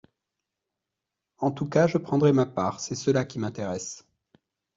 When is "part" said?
2.47-2.79